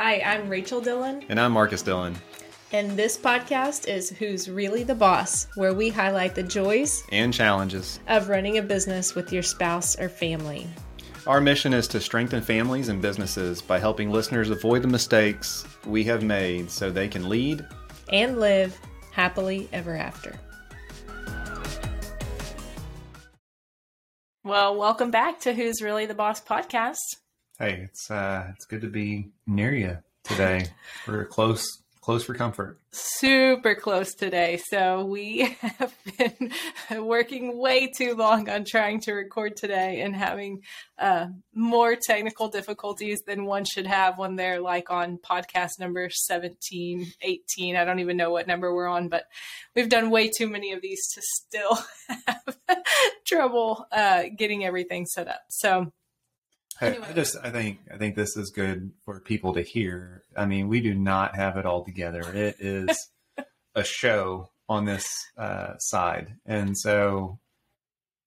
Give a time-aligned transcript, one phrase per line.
[0.00, 1.24] Hi, I'm Rachel Dillon.
[1.28, 2.14] And I'm Marcus Dillon.
[2.70, 7.98] And this podcast is Who's Really the Boss, where we highlight the joys and challenges
[8.06, 10.68] of running a business with your spouse or family.
[11.26, 16.04] Our mission is to strengthen families and businesses by helping listeners avoid the mistakes we
[16.04, 17.66] have made so they can lead
[18.12, 18.78] and live
[19.10, 20.38] happily ever after.
[24.44, 27.16] Well, welcome back to Who's Really the Boss podcast.
[27.58, 30.66] Hey, it's uh it's good to be near you today.
[31.08, 32.78] We're close close for comfort.
[32.92, 34.60] Super close today.
[34.70, 36.52] So we have been
[37.04, 40.62] working way too long on trying to record today and having
[41.00, 47.12] uh, more technical difficulties than one should have when they're like on podcast number 17,
[47.20, 47.76] 18.
[47.76, 49.24] I don't even know what number we're on, but
[49.74, 51.78] we've done way too many of these to still
[52.28, 52.56] have
[53.26, 55.40] trouble uh, getting everything set up.
[55.50, 55.92] So
[56.80, 57.06] Anyway.
[57.08, 60.22] I, just I think I think this is good for people to hear.
[60.36, 62.20] I mean, we do not have it all together.
[62.20, 63.10] It is
[63.74, 67.40] a show on this uh, side, and so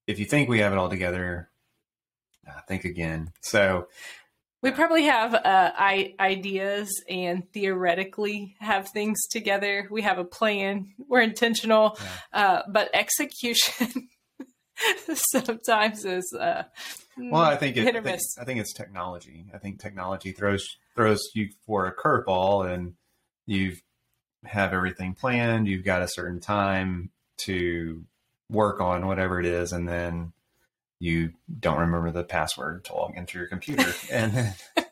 [0.05, 1.49] if you think we have it all together,
[2.47, 3.31] uh, think again.
[3.41, 3.87] So
[4.61, 9.87] we probably have uh, I- ideas and theoretically have things together.
[9.89, 10.93] We have a plan.
[11.07, 11.97] We're intentional,
[12.33, 12.41] yeah.
[12.41, 14.09] uh, but execution
[15.13, 16.63] sometimes is uh,
[17.21, 17.29] Hmm.
[17.29, 19.45] well, I think it, hit or I think, I think it's technology.
[19.53, 22.95] I think technology throws throws you for a curveball, and
[23.45, 23.75] you
[24.43, 25.67] have everything planned.
[25.67, 28.03] You've got a certain time to
[28.49, 30.33] work on whatever it is, and then
[30.99, 34.33] you don't remember the password to log into your computer, and.
[34.33, 34.53] Then,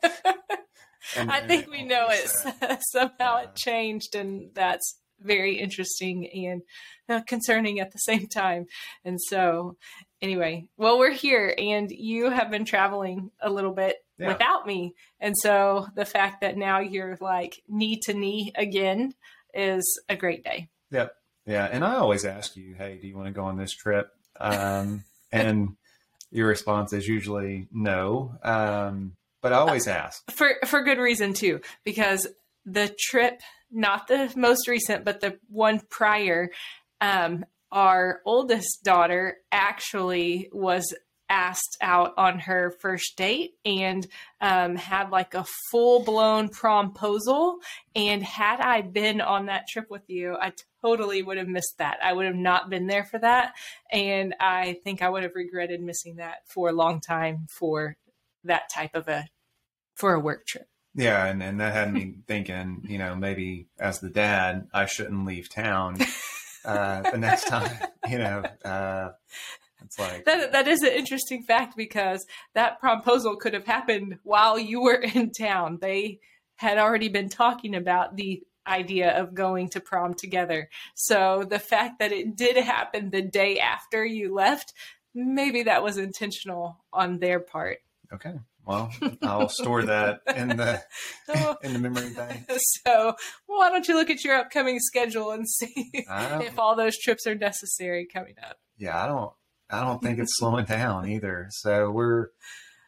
[1.16, 2.80] and I think we know it.
[2.92, 6.62] Somehow it changed, and that's very interesting and
[7.08, 8.66] uh, concerning at the same time.
[9.04, 9.76] And so,
[10.20, 14.28] anyway, well, we're here, and you have been traveling a little bit yeah.
[14.28, 14.94] without me.
[15.18, 19.14] And so, the fact that now you're like knee to knee again
[19.54, 20.68] is a great day.
[20.90, 21.14] Yep.
[21.46, 21.68] Yeah.
[21.70, 24.10] And I always ask you, hey, do you want to go on this trip?
[24.38, 25.76] Um, and
[26.30, 28.34] your response is usually no.
[28.42, 32.26] Um, but I always ask for for good reason too, because
[32.72, 36.50] the trip not the most recent, but the one prior,
[37.00, 40.92] um, our oldest daughter actually was
[41.28, 44.04] asked out on her first date and
[44.40, 47.58] um, had like a full blown promposal.
[47.94, 51.98] And had I been on that trip with you, I totally would have missed that.
[52.02, 53.52] I would have not been there for that.
[53.92, 57.96] And I think I would have regretted missing that for a long time for
[58.42, 59.28] that type of a
[59.94, 60.66] for a work trip.
[60.94, 65.26] Yeah, and, and that had me thinking, you know, maybe as the dad, I shouldn't
[65.26, 65.98] leave town
[66.64, 67.78] uh, the next time,
[68.08, 68.42] you know.
[68.64, 69.10] Uh,
[69.82, 74.58] it's like that, that is an interesting fact because that proposal could have happened while
[74.58, 75.78] you were in town.
[75.80, 76.20] They
[76.56, 80.68] had already been talking about the idea of going to prom together.
[80.94, 84.74] So the fact that it did happen the day after you left,
[85.14, 87.78] maybe that was intentional on their part.
[88.12, 88.34] Okay.
[88.70, 88.92] Well,
[89.22, 90.80] I'll store that in the
[91.64, 92.48] in the memory bank.
[92.86, 93.16] So,
[93.46, 97.34] why don't you look at your upcoming schedule and see if all those trips are
[97.34, 98.58] necessary coming up?
[98.78, 99.32] Yeah, I don't.
[99.70, 101.48] I don't think it's slowing down either.
[101.50, 102.28] So we're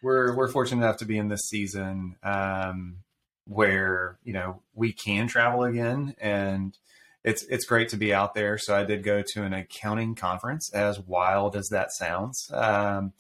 [0.04, 2.98] we're we're fortunate enough to be in this season um,
[3.46, 6.78] where you know we can travel again, and
[7.24, 8.56] it's it's great to be out there.
[8.56, 12.48] So I did go to an accounting conference, as wild as that sounds.
[12.52, 13.14] Um,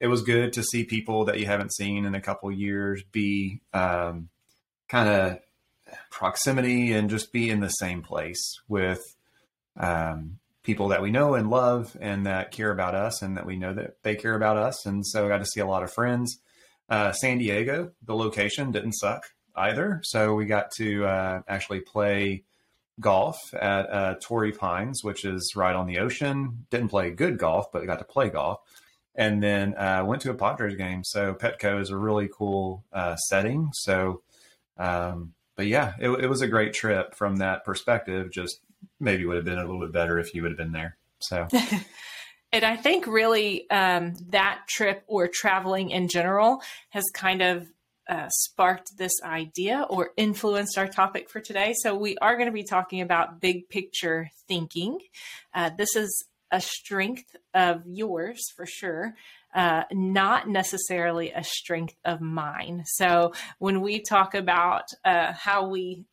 [0.00, 3.60] it was good to see people that you haven't seen in a couple years be
[3.74, 4.30] um,
[4.88, 5.38] kind of
[6.10, 9.00] proximity and just be in the same place with
[9.76, 13.56] um, people that we know and love and that care about us and that we
[13.56, 14.86] know that they care about us.
[14.86, 16.38] And so I got to see a lot of friends.
[16.88, 19.24] Uh, San Diego, the location didn't suck
[19.54, 20.00] either.
[20.02, 22.44] So we got to uh, actually play
[22.98, 26.66] golf at uh, Torrey Pines, which is right on the ocean.
[26.70, 28.60] Didn't play good golf, but got to play golf
[29.14, 31.02] and then uh, went to a Padres game.
[31.04, 33.70] So Petco is a really cool uh, setting.
[33.72, 34.22] So,
[34.78, 38.30] um, but yeah, it, it, was a great trip from that perspective.
[38.32, 38.60] Just
[38.98, 40.96] maybe would have been a little bit better if you would have been there.
[41.18, 41.48] So.
[42.52, 47.66] and I think really um, that trip or traveling in general has kind of
[48.08, 51.74] uh, sparked this idea or influenced our topic for today.
[51.76, 54.98] So, we are going to be talking about big picture thinking.
[55.54, 59.14] Uh, this is a strength of yours for sure,
[59.54, 62.84] uh, not necessarily a strength of mine.
[62.86, 66.04] So when we talk about uh, how we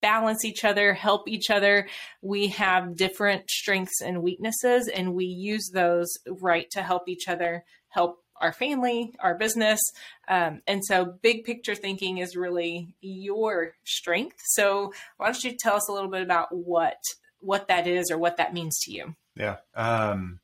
[0.00, 1.88] balance each other, help each other,
[2.20, 7.64] we have different strengths and weaknesses, and we use those right to help each other,
[7.88, 9.80] help our family, our business.
[10.28, 14.36] Um, and so big picture thinking is really your strength.
[14.44, 16.98] So why don't you tell us a little bit about what
[17.38, 19.14] what that is or what that means to you?
[19.36, 19.56] Yeah.
[19.74, 20.40] Um,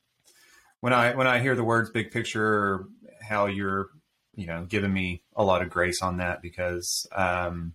[0.81, 2.85] when I when I hear the words big picture,
[3.21, 3.89] how you're
[4.35, 7.73] you know giving me a lot of grace on that because um,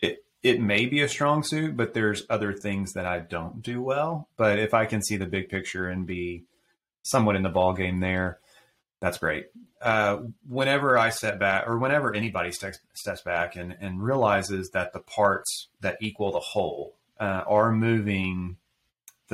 [0.00, 3.82] it it may be a strong suit, but there's other things that I don't do
[3.82, 4.28] well.
[4.36, 6.44] But if I can see the big picture and be
[7.02, 8.38] somewhat in the ball game there,
[9.00, 9.48] that's great.
[9.82, 14.94] Uh, whenever I step back, or whenever anybody steps, steps back and, and realizes that
[14.94, 18.56] the parts that equal the whole uh, are moving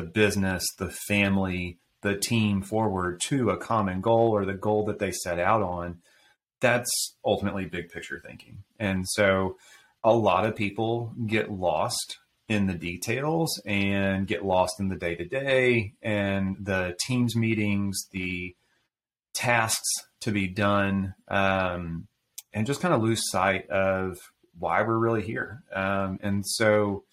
[0.00, 4.98] the business, the family, the team forward to a common goal or the goal that
[4.98, 5.98] they set out on,
[6.60, 8.62] that's ultimately big picture thinking.
[8.78, 9.56] And so
[10.02, 12.18] a lot of people get lost
[12.48, 18.08] in the details and get lost in the day to day and the teams meetings,
[18.10, 18.54] the
[19.34, 22.06] tasks to be done, um,
[22.52, 24.16] and just kind of lose sight of
[24.58, 25.62] why we're really here.
[25.72, 27.04] Um, and so,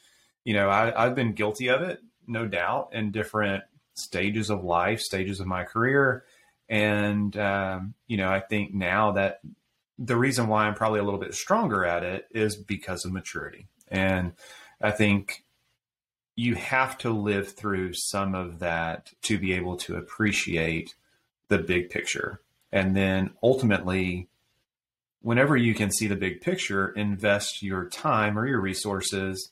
[0.43, 3.63] you know, I, I've been guilty of it, no doubt, in different
[3.93, 6.23] stages of life, stages of my career.
[6.69, 9.39] And, um, you know, I think now that
[9.97, 13.67] the reason why I'm probably a little bit stronger at it is because of maturity.
[13.87, 14.33] And
[14.81, 15.43] I think
[16.35, 20.95] you have to live through some of that to be able to appreciate
[21.47, 22.41] the big picture.
[22.71, 24.27] And then ultimately,
[25.21, 29.51] whenever you can see the big picture, invest your time or your resources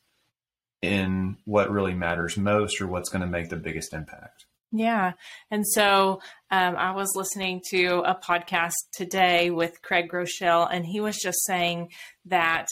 [0.86, 4.46] in what really matters most or what's going to make the biggest impact.
[4.72, 5.14] Yeah.
[5.52, 6.22] And so
[6.52, 11.46] um, I was listening to a podcast today with Craig Groeschel, and he was just
[11.46, 11.92] saying
[12.26, 12.68] that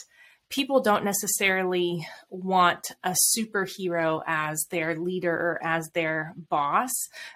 [0.49, 6.91] people don't necessarily want a superhero as their leader or as their boss,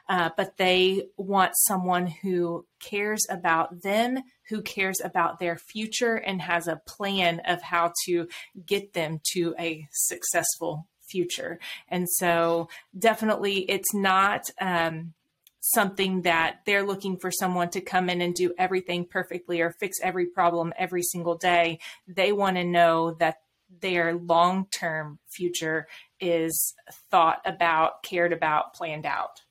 [0.07, 6.41] uh, but they want someone who cares about them, who cares about their future, and
[6.41, 8.27] has a plan of how to
[8.65, 11.59] get them to a successful future.
[11.89, 14.43] And so, definitely, it's not.
[14.59, 15.13] Um,
[15.59, 19.97] something that they're looking for someone to come in and do everything perfectly or fix
[20.01, 21.79] every problem every single day.
[22.07, 23.41] They want to know that
[23.81, 25.87] their long term future
[26.19, 26.73] is
[27.11, 29.41] thought about, cared about, planned out.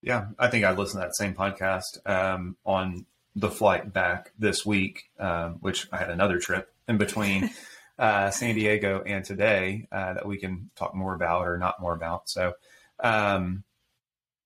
[0.00, 3.04] Yeah, I think I listened to that same podcast um, on
[3.38, 7.50] the flight back this week, um, which I had another trip in between
[7.98, 11.94] uh, San Diego and today uh, that we can talk more about or not more
[11.94, 12.28] about.
[12.28, 12.54] So,
[13.00, 13.64] um,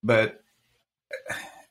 [0.03, 0.43] but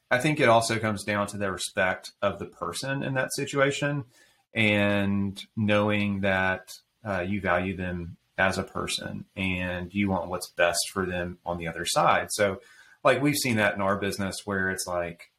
[0.09, 4.05] I think it also comes down to the respect of the person in that situation
[4.53, 6.73] and knowing that
[7.05, 11.57] uh, you value them as a person and you want what's best for them on
[11.57, 12.27] the other side.
[12.31, 12.61] So,
[13.03, 15.30] like, we've seen that in our business where it's like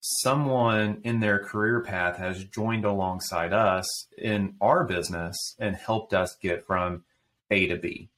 [0.00, 6.36] someone in their career path has joined alongside us in our business and helped us
[6.40, 7.04] get from
[7.50, 8.08] A to B.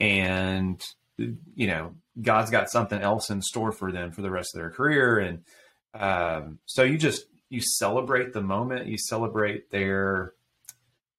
[0.00, 0.82] And,
[1.16, 4.70] you know, God's got something else in store for them for the rest of their
[4.70, 5.18] career.
[5.18, 5.44] And
[5.94, 10.34] um, so you just you celebrate the moment, you celebrate their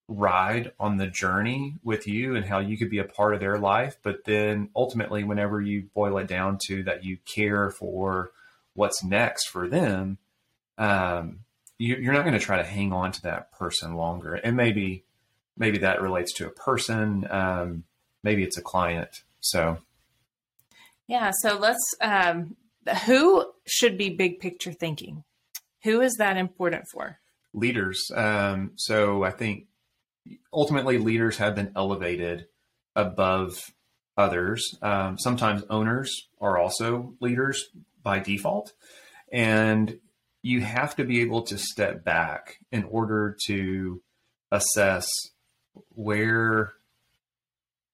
[0.07, 3.57] ride on the journey with you and how you could be a part of their
[3.57, 3.97] life.
[4.03, 8.31] But then ultimately, whenever you boil it down to that, you care for
[8.73, 10.18] what's next for them.
[10.77, 11.39] Um,
[11.77, 14.35] you, are not going to try to hang on to that person longer.
[14.35, 15.03] And maybe,
[15.57, 17.28] maybe that relates to a person.
[17.30, 17.83] Um,
[18.23, 19.09] maybe it's a client.
[19.40, 19.80] So
[21.07, 21.31] yeah.
[21.42, 22.56] So let's, um,
[23.06, 25.23] who should be big picture thinking?
[25.83, 27.19] Who is that important for?
[27.54, 28.01] Leaders.
[28.16, 29.66] Um, so I think
[30.54, 32.45] ultimately leaders have been elevated
[32.95, 33.71] above
[34.18, 34.78] others.
[34.81, 37.69] Um, sometimes owners are also leaders
[38.03, 38.73] by default.
[39.31, 39.99] And
[40.41, 44.01] you have to be able to step back in order to
[44.51, 45.07] assess
[45.89, 46.73] where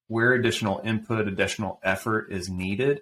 [0.08, 3.02] where additional input, additional effort is needed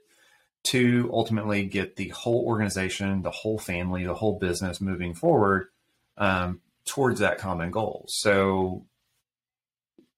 [0.63, 5.67] to ultimately get the whole organization, the whole family, the whole business moving forward
[6.17, 8.05] um, towards that common goal.
[8.09, 8.87] So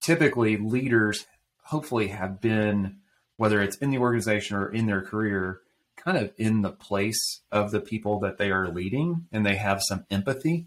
[0.02, 1.26] typically, leaders
[1.64, 3.00] hopefully have been,
[3.36, 5.60] whether it's in the organization or in their career,
[6.08, 9.82] kind of in the place of the people that they are leading and they have
[9.84, 10.66] some empathy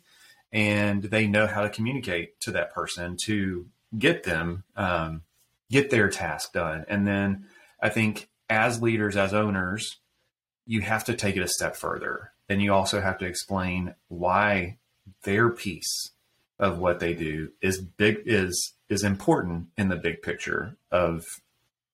[0.52, 3.66] and they know how to communicate to that person to
[3.98, 5.22] get them um,
[5.70, 6.84] get their task done.
[6.88, 7.46] And then
[7.80, 9.96] I think as leaders, as owners,
[10.66, 12.32] you have to take it a step further.
[12.50, 14.76] And you also have to explain why
[15.22, 16.10] their piece
[16.58, 21.24] of what they do is big is is important in the big picture of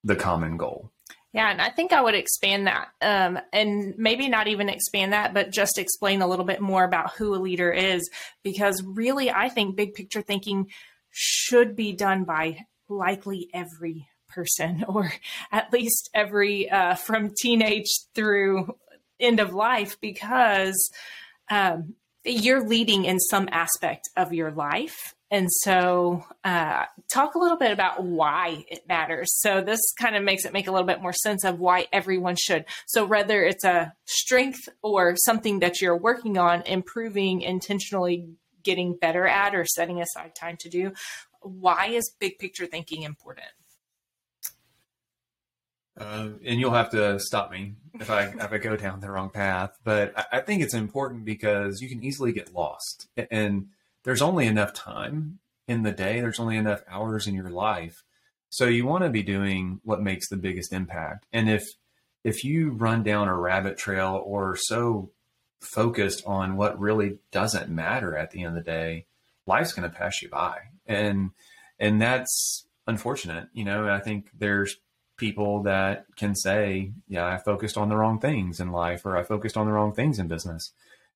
[0.03, 0.91] the common goal.
[1.37, 5.35] Yeah, and I think I would expand that, um, and maybe not even expand that,
[5.35, 8.09] but just explain a little bit more about who a leader is,
[8.43, 10.71] because really, I think big picture thinking
[11.11, 15.13] should be done by likely every person, or
[15.53, 18.75] at least every uh, from teenage through
[19.21, 20.91] end of life, because
[21.51, 27.57] um, you're leading in some aspect of your life and so, uh, talk a little
[27.57, 29.29] bit about why it matters.
[29.41, 32.37] So, this kind of makes it make a little bit more sense of why everyone
[32.37, 32.65] should.
[32.87, 38.29] So, whether it's a strength or something that you're working on, improving, intentionally
[38.63, 40.93] getting better at, or setting aside time to do,
[41.41, 43.49] why is big picture thinking important?
[45.99, 49.31] Uh, and you'll have to stop me if I if I go down the wrong
[49.31, 49.77] path.
[49.83, 53.69] But I, I think it's important because you can easily get lost and
[54.07, 58.05] there's only enough time in the day, there's only enough hours in your life.
[58.49, 61.27] So you want to be doing what makes the biggest impact.
[61.33, 61.67] And if
[62.23, 65.11] if you run down a rabbit trail or so
[65.61, 69.07] focused on what really doesn't matter at the end of the day,
[69.45, 70.59] life's going to pass you by.
[70.87, 71.33] And
[71.81, 73.49] and that's unfortunate.
[73.53, 74.77] You know, I think there's
[75.17, 79.25] people that can say, yeah, I focused on the wrong things in life or I
[79.25, 80.71] focused on the wrong things in business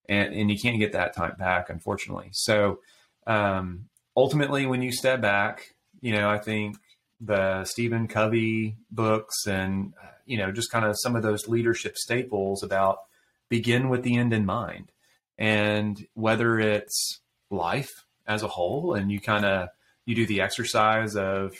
[0.08, 2.30] and and you can't get that time back, unfortunately.
[2.32, 2.80] So
[3.26, 6.76] um, ultimately, when you step back, you know, I think
[7.20, 9.92] the Stephen Covey books and
[10.26, 13.00] you know just kind of some of those leadership staples about
[13.48, 14.92] begin with the end in mind,
[15.38, 17.90] and whether it's life
[18.26, 19.68] as a whole, and you kind of
[20.06, 21.54] you do the exercise of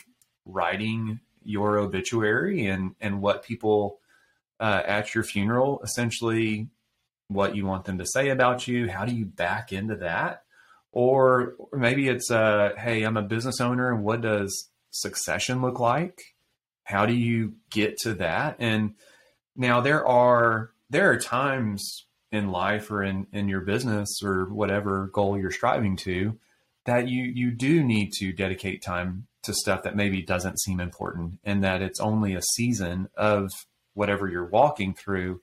[0.45, 3.99] writing your obituary and and what people
[4.59, 6.67] uh, at your funeral essentially
[7.33, 8.89] what you want them to say about you.
[8.89, 10.43] How do you back into that?
[10.91, 16.19] Or maybe it's, uh, hey, I'm a business owner, and what does succession look like?
[16.83, 18.57] How do you get to that?
[18.59, 18.95] And
[19.55, 25.09] now there are there are times in life or in in your business or whatever
[25.13, 26.37] goal you're striving to
[26.85, 31.39] that you you do need to dedicate time to stuff that maybe doesn't seem important
[31.43, 33.49] and that it's only a season of
[33.93, 35.41] whatever you're walking through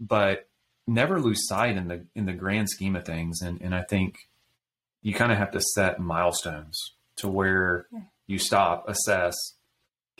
[0.00, 0.48] but
[0.86, 3.40] never lose sight in the in the grand scheme of things.
[3.42, 4.16] And and I think
[5.02, 6.78] you kind of have to set milestones
[7.16, 7.86] to where
[8.26, 9.34] you stop assess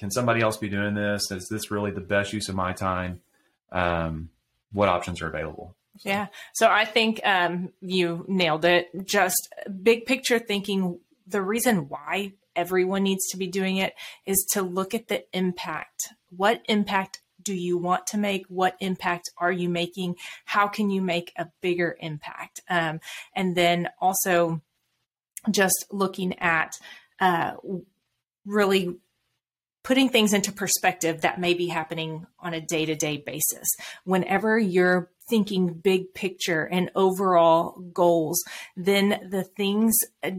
[0.03, 1.31] can somebody else be doing this?
[1.31, 3.21] Is this really the best use of my time?
[3.71, 4.31] Um,
[4.73, 5.77] what options are available?
[5.99, 6.09] So.
[6.09, 6.27] yeah.
[6.55, 8.89] So I think um, you nailed it.
[9.05, 13.95] Just big picture thinking the reason why everyone needs to be doing it
[14.27, 16.09] is to look at the impact.
[16.31, 18.45] What impact do you want to make?
[18.49, 20.17] What impact are you making?
[20.45, 22.61] How can you make a bigger impact?
[22.69, 23.01] Um,
[23.35, 24.63] and then also
[25.51, 26.79] just looking at
[27.21, 27.53] uh,
[28.45, 28.97] really
[29.83, 33.67] putting things into perspective that may be happening on a day to day basis.
[34.05, 38.43] Whenever you're thinking big picture and overall goals,
[38.77, 39.97] then the things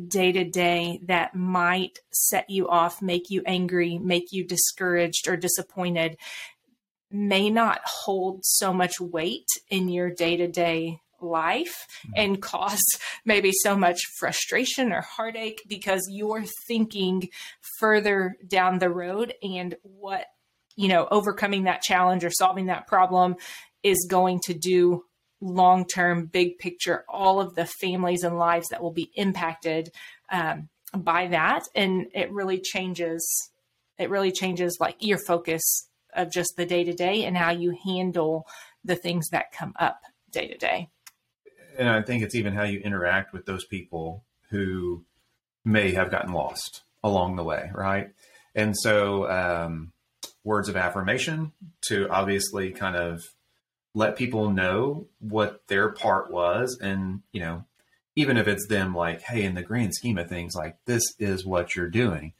[0.07, 5.35] day to day that might set you off, make you angry, make you discouraged or
[5.35, 6.17] disappointed,
[7.13, 12.13] may not hold so much weight in your day to day life mm-hmm.
[12.15, 12.83] and cause
[13.25, 17.29] maybe so much frustration or heartache because you're thinking
[17.79, 20.25] further down the road and what,
[20.75, 23.35] you know, overcoming that challenge or solving that problem
[23.83, 25.03] is going to do
[25.39, 29.89] long term, big picture, all of the families and lives that will be impacted
[30.31, 31.63] um, by that.
[31.75, 33.51] And it really changes,
[33.99, 35.61] it really changes like your focus
[36.15, 38.47] of just the day to day and how you handle
[38.83, 40.01] the things that come up
[40.31, 40.89] day to day.
[41.77, 45.05] And I think it's even how you interact with those people who
[45.65, 48.09] may have gotten lost along the way, right?
[48.55, 49.91] And so, um,
[50.43, 51.51] words of affirmation
[51.87, 53.21] to obviously kind of
[53.93, 56.77] let people know what their part was.
[56.81, 57.65] And, you know,
[58.15, 61.45] even if it's them like, hey, in the grand scheme of things, like this is
[61.45, 62.33] what you're doing.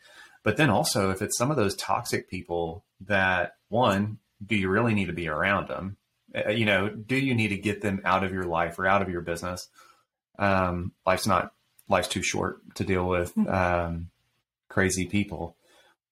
[0.43, 4.93] But then also, if it's some of those toxic people that one, do you really
[4.93, 5.97] need to be around them?
[6.33, 9.01] Uh, you know, do you need to get them out of your life or out
[9.01, 9.67] of your business?
[10.39, 11.53] Um, life's not
[11.89, 13.47] life's too short to deal with hmm.
[13.47, 14.09] um,
[14.69, 15.57] crazy people,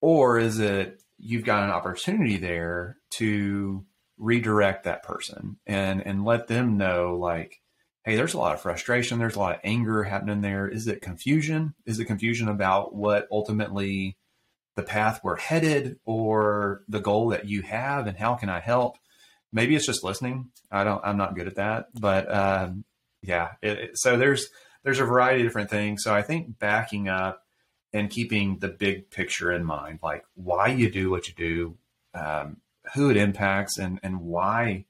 [0.00, 3.84] or is it you've got an opportunity there to
[4.18, 7.60] redirect that person and and let them know like
[8.04, 11.02] hey there's a lot of frustration there's a lot of anger happening there is it
[11.02, 14.16] confusion is it confusion about what ultimately
[14.74, 18.98] the path we're headed or the goal that you have and how can I help?
[19.52, 20.50] Maybe it's just listening.
[20.70, 22.84] I don't, I'm not good at that, but, um,
[23.22, 23.52] yeah.
[23.60, 24.48] It, it, so there's,
[24.82, 26.02] there's a variety of different things.
[26.02, 27.42] So I think backing up
[27.92, 31.76] and keeping the big picture in mind, like why you do what you do,
[32.14, 32.56] um,
[32.94, 34.84] who it impacts and and why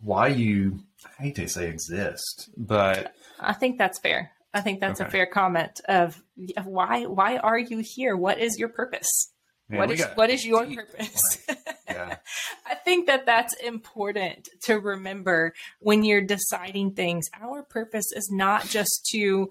[0.00, 4.30] why you I hate to say exist, but I think that's fair.
[4.52, 5.08] I think that's okay.
[5.08, 6.20] a fair comment of,
[6.56, 8.16] of, why why are you here?
[8.16, 9.32] What is your purpose?
[9.68, 11.46] Man, what is what is your purpose?
[11.88, 12.16] yeah.
[12.66, 17.26] I think that that's important to remember when you're deciding things.
[17.40, 19.50] Our purpose is not just to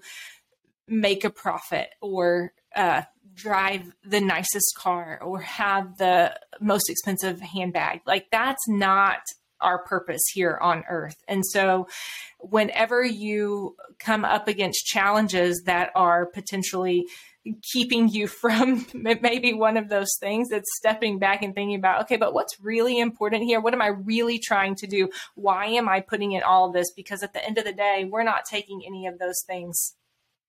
[0.86, 3.02] make a profit or uh,
[3.34, 8.00] drive the nicest car or have the most expensive handbag.
[8.06, 9.20] Like that's not
[9.60, 11.16] our purpose here on earth.
[11.28, 11.88] And so
[12.38, 17.06] whenever you come up against challenges that are potentially
[17.62, 22.16] keeping you from maybe one of those things that's stepping back and thinking about okay
[22.16, 23.60] but what's really important here?
[23.60, 25.08] What am i really trying to do?
[25.34, 26.92] Why am i putting in all of this?
[26.92, 29.94] Because at the end of the day we're not taking any of those things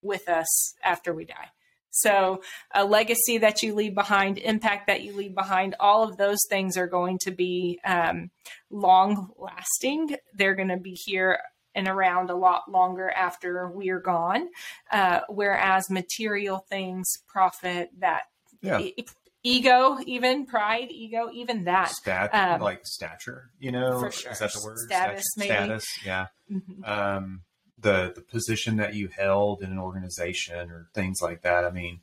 [0.02, 1.52] with us after we die
[1.92, 2.42] so,
[2.74, 6.78] a legacy that you leave behind, impact that you leave behind, all of those things
[6.78, 8.32] are going to be um,
[8.70, 10.16] long lasting.
[10.34, 11.40] They're going to be here
[11.76, 14.50] and around a lot longer after we are gone.
[14.92, 18.24] Uh, whereas material things, profit, that
[18.62, 18.80] yeah.
[18.80, 19.06] e-
[19.44, 21.90] ego, even pride, ego, even that.
[21.90, 24.00] Stat- um, like stature, you know?
[24.00, 24.32] For sure.
[24.32, 24.78] Is that the word?
[24.80, 25.54] Status, maybe.
[25.54, 26.28] Status, yeah.
[26.50, 26.84] Mm-hmm.
[26.86, 27.42] Um,
[27.82, 31.66] the the position that you held in an organization or things like that.
[31.66, 32.00] I mean,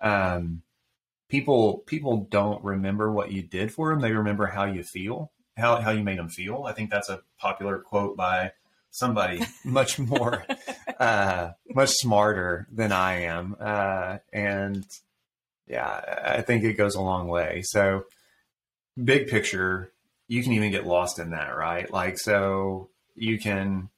[0.00, 0.62] um,
[1.28, 5.76] people people don't remember what you did for them; they remember how you feel, how
[5.80, 6.64] how you made them feel.
[6.66, 8.52] I think that's a popular quote by
[8.90, 10.44] somebody much more
[11.00, 14.86] uh, much smarter than I am, uh, and
[15.66, 17.62] yeah, I think it goes a long way.
[17.64, 18.04] So,
[19.02, 19.92] big picture,
[20.28, 21.90] you can even get lost in that, right?
[21.90, 23.88] Like, so you can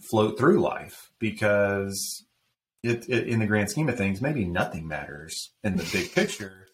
[0.00, 2.24] float through life because
[2.82, 6.58] it, it, in the grand scheme of things, maybe nothing matters in the big picture.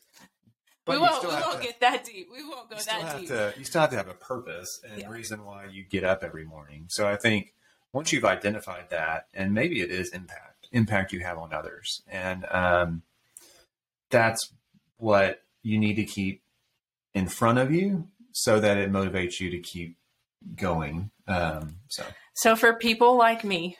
[0.85, 2.29] But we won't, we won't to, get that deep.
[2.33, 3.29] We won't go that deep.
[3.29, 5.11] To, you still have to have a purpose and yeah.
[5.11, 6.87] reason why you get up every morning.
[6.89, 7.53] So I think
[7.93, 12.47] once you've identified that, and maybe it is impact, impact you have on others, and
[12.51, 13.03] um,
[14.09, 14.51] that's
[14.97, 16.41] what you need to keep
[17.13, 19.99] in front of you so that it motivates you to keep
[20.57, 21.11] going.
[21.27, 22.05] Um, so
[22.39, 23.77] so for people like me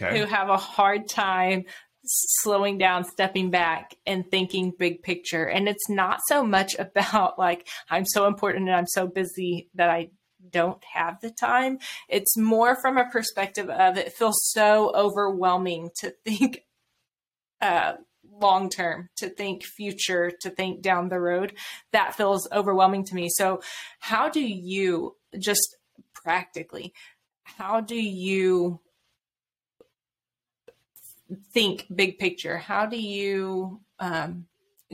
[0.00, 0.18] okay.
[0.18, 1.64] who have a hard time
[2.04, 7.68] slowing down, stepping back and thinking big picture, and it's not so much about like
[7.88, 10.10] I'm so important and I'm so busy that I
[10.50, 11.78] don't have the time.
[12.08, 16.64] It's more from a perspective of it feels so overwhelming to think
[17.60, 17.92] uh,
[18.40, 21.52] long term, to think future, to think down the road.
[21.92, 23.28] That feels overwhelming to me.
[23.30, 23.62] So,
[24.00, 25.76] how do you just
[26.12, 26.92] practically
[27.56, 28.80] how do you
[31.52, 32.58] think big picture?
[32.58, 34.46] How do you um,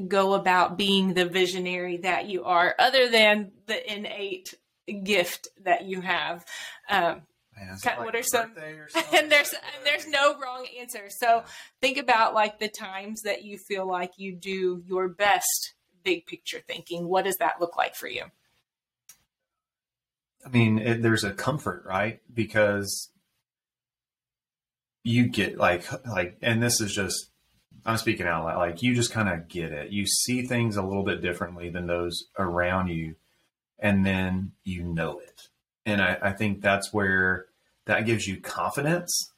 [0.08, 4.54] go about being the visionary that you are, other than the innate
[5.02, 6.44] gift that you have?
[6.88, 7.22] Um,
[7.58, 8.52] Man, like what are some
[9.14, 11.42] and there's and there's no wrong answer so
[11.80, 15.72] think about like the times that you feel like you do your best
[16.04, 18.24] big picture thinking what does that look like for you
[20.46, 22.20] I mean, it, there's a comfort, right?
[22.32, 23.10] Because
[25.02, 27.30] you get like like, and this is just
[27.84, 28.58] I'm speaking out loud.
[28.58, 29.90] Like you just kind of get it.
[29.90, 33.16] You see things a little bit differently than those around you,
[33.78, 35.48] and then you know it.
[35.84, 37.46] And I, I think that's where
[37.86, 39.32] that gives you confidence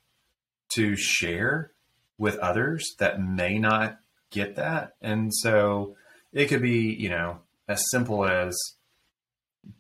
[0.75, 1.73] to share
[2.19, 3.99] with others that may not
[4.31, 4.93] get that.
[5.01, 5.97] And so
[6.33, 8.57] it could be, you know, as simple as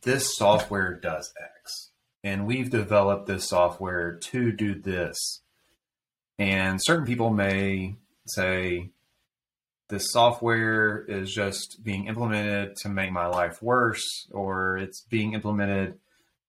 [0.03, 1.91] this software does X,
[2.23, 5.43] and we've developed this software to do this.
[6.39, 8.91] And certain people may say,
[9.89, 15.99] this software is just being implemented to make my life worse, or it's being implemented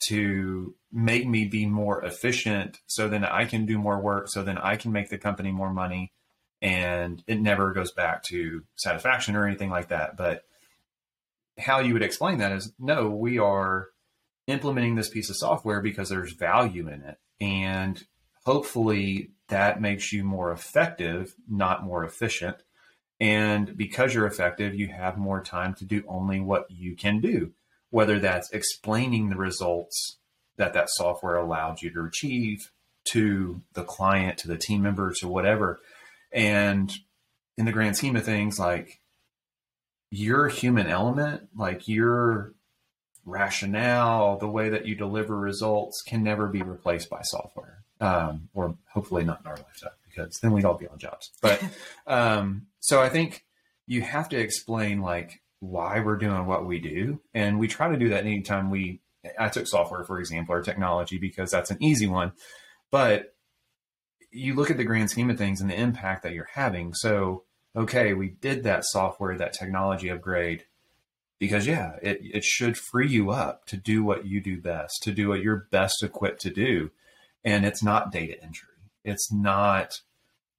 [0.07, 4.57] to make me be more efficient so then I can do more work, so then
[4.57, 6.11] I can make the company more money.
[6.61, 10.17] And it never goes back to satisfaction or anything like that.
[10.17, 10.43] But
[11.59, 13.87] how you would explain that is no, we are
[14.47, 17.17] implementing this piece of software because there's value in it.
[17.39, 18.01] And
[18.45, 22.57] hopefully that makes you more effective, not more efficient.
[23.19, 27.51] And because you're effective, you have more time to do only what you can do,
[27.89, 30.17] whether that's explaining the results
[30.57, 32.71] that that software allowed you to achieve
[33.11, 35.79] to the client, to the team member, to whatever.
[36.31, 36.91] And
[37.57, 39.01] in the grand scheme of things, like
[40.11, 42.53] your human element, like your
[43.25, 47.83] rationale, the way that you deliver results can never be replaced by software.
[48.01, 51.31] Um, or hopefully not in our lifetime because then we'd all be on jobs.
[51.41, 51.61] But
[52.07, 53.45] um, so I think
[53.87, 57.19] you have to explain like why we're doing what we do.
[57.33, 59.01] And we try to do that anytime we,
[59.37, 62.31] I took software, for example, or technology, because that's an easy one.
[62.91, 63.33] But
[64.31, 66.93] you look at the grand scheme of things and the impact that you're having.
[66.93, 67.43] So,
[67.75, 70.65] okay, we did that software, that technology upgrade
[71.39, 75.11] because yeah, it, it should free you up to do what you do best, to
[75.11, 76.91] do what you're best equipped to do.
[77.43, 78.67] And it's not data entry.
[79.05, 80.01] It's not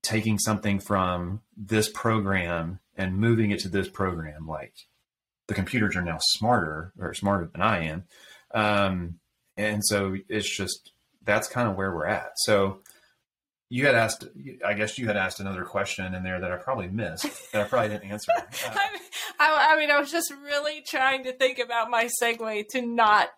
[0.02, 4.46] taking something from this program and moving it to this program.
[4.48, 4.72] Like
[5.46, 8.04] the computers are now smarter or smarter than I am.
[8.54, 9.18] Um,
[9.58, 10.92] and so it's just,
[11.22, 12.32] that's kind of where we're at.
[12.36, 12.80] So
[13.70, 14.24] you had asked,
[14.66, 17.64] I guess you had asked another question in there that I probably missed that I
[17.64, 18.32] probably didn't answer.
[19.42, 22.82] Uh, I, I, mean, I was just really trying to think about my segue to
[22.82, 23.28] not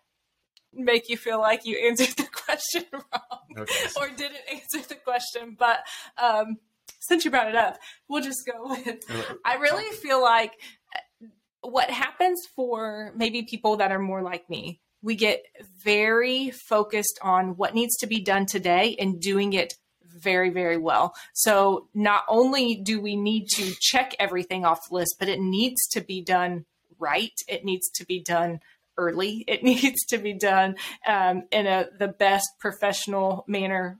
[0.73, 3.87] make you feel like you answered the question wrong okay.
[3.95, 5.55] or didn't answer the question.
[5.57, 5.79] But
[6.21, 6.57] um,
[6.99, 7.77] since you brought it up,
[8.09, 8.99] we'll just go with.
[9.45, 10.51] I really feel like
[10.93, 11.27] uh,
[11.61, 15.43] what happens for maybe people that are more like me we get
[15.83, 19.73] very focused on what needs to be done today and doing it
[20.13, 21.13] very, very well.
[21.33, 25.87] So not only do we need to check everything off the list, but it needs
[25.91, 26.65] to be done
[26.99, 27.33] right.
[27.47, 28.59] It needs to be done
[28.97, 29.43] early.
[29.47, 30.75] It needs to be done
[31.07, 33.99] um, in a the best professional manner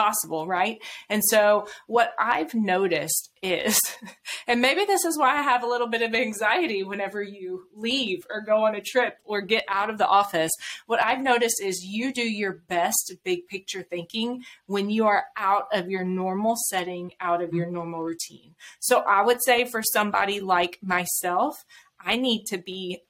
[0.00, 0.78] possible, right?
[1.10, 3.78] And so what I've noticed is,
[4.46, 8.26] and maybe this is why I have a little bit of anxiety whenever you leave
[8.30, 10.52] or go on a trip or get out of the office.
[10.86, 15.66] What I've noticed is you do your best big picture thinking when you are out
[15.72, 17.74] of your normal setting, out of your mm-hmm.
[17.74, 18.54] normal routine.
[18.80, 21.64] So I would say for somebody like myself,
[22.02, 23.02] I need to be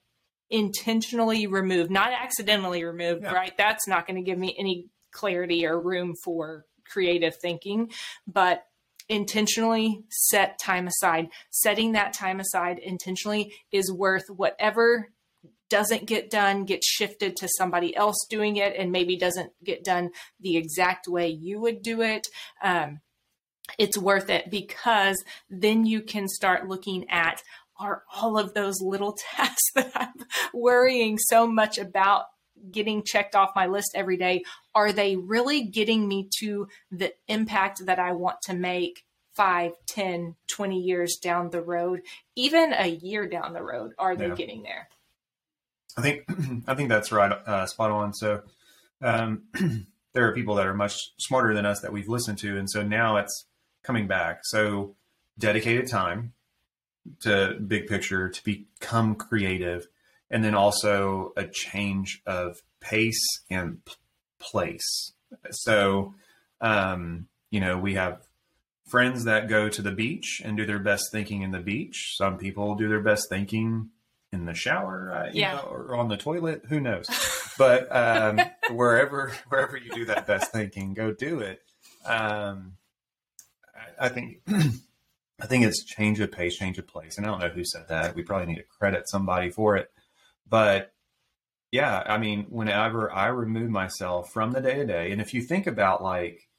[0.49, 3.31] intentionally removed, not accidentally removed, yeah.
[3.31, 3.53] right?
[3.57, 7.91] That's not going to give me any clarity or room for creative thinking,
[8.27, 8.65] but
[9.09, 11.29] intentionally set time aside.
[11.49, 15.09] Setting that time aside intentionally is worth whatever
[15.69, 20.11] doesn't get done gets shifted to somebody else doing it and maybe doesn't get done
[20.41, 22.27] the exact way you would do it.
[22.61, 22.99] Um,
[23.77, 27.41] it's worth it because then you can start looking at
[27.79, 32.25] are all of those little tasks that I'm worrying so much about
[32.69, 34.43] getting checked off my list every day
[34.75, 40.35] are they really getting me to the impact that i want to make 5 10
[40.47, 42.01] 20 years down the road
[42.35, 43.93] even a year down the road?
[43.97, 44.35] Are they yeah.
[44.35, 44.89] getting there?
[45.97, 46.23] I think
[46.67, 48.13] i think that's right uh, spot on.
[48.13, 48.41] So
[49.01, 49.43] um,
[50.13, 52.83] there are people that are much smarter than us that we've listened to and so
[52.83, 53.45] now it's
[53.83, 54.41] coming back.
[54.43, 54.95] So
[55.39, 56.33] dedicated time
[57.21, 59.87] to big picture to become creative
[60.31, 63.93] and then also a change of pace and p-
[64.39, 65.11] place.
[65.51, 66.15] So,
[66.61, 68.21] um, you know, we have
[68.89, 72.15] friends that go to the beach and do their best thinking in the beach.
[72.17, 73.89] Some people do their best thinking
[74.31, 75.55] in the shower, uh, yeah.
[75.55, 76.63] Know, or on the toilet.
[76.69, 77.05] Who knows?
[77.57, 78.39] but um,
[78.71, 81.61] wherever wherever you do that best thinking, go do it.
[82.05, 82.77] Um,
[83.75, 84.41] I, I think.
[85.43, 87.17] I think it's change of pace, change of place.
[87.17, 88.15] And I don't know who said that.
[88.15, 89.91] We probably need to credit somebody for it.
[90.47, 90.93] But
[91.71, 95.41] yeah, I mean, whenever I remove myself from the day to day, and if you
[95.41, 96.49] think about like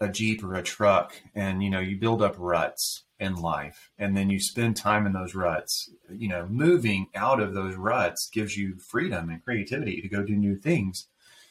[0.00, 4.16] a Jeep or a truck and, you know, you build up ruts in life and
[4.16, 8.56] then you spend time in those ruts, you know, moving out of those ruts gives
[8.56, 11.08] you freedom and creativity to go do new things.